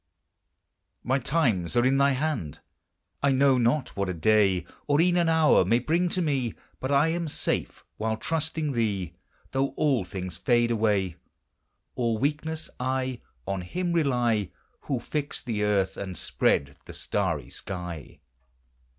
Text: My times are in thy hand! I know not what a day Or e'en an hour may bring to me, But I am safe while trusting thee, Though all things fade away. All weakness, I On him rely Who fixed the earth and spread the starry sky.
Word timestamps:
My 1.03 1.19
times 1.19 1.77
are 1.77 1.85
in 1.85 1.99
thy 1.99 2.13
hand! 2.13 2.59
I 3.21 3.31
know 3.31 3.59
not 3.59 3.95
what 3.95 4.09
a 4.09 4.15
day 4.15 4.65
Or 4.87 4.99
e'en 4.99 5.15
an 5.15 5.29
hour 5.29 5.63
may 5.63 5.77
bring 5.77 6.09
to 6.09 6.23
me, 6.23 6.55
But 6.79 6.91
I 6.91 7.09
am 7.09 7.27
safe 7.27 7.85
while 7.97 8.17
trusting 8.17 8.71
thee, 8.71 9.13
Though 9.51 9.75
all 9.77 10.03
things 10.03 10.37
fade 10.37 10.71
away. 10.71 11.17
All 11.93 12.17
weakness, 12.17 12.67
I 12.79 13.21
On 13.45 13.61
him 13.61 13.93
rely 13.93 14.49
Who 14.85 14.99
fixed 14.99 15.45
the 15.45 15.63
earth 15.63 15.97
and 15.97 16.17
spread 16.17 16.77
the 16.85 16.93
starry 16.95 17.51
sky. 17.51 18.21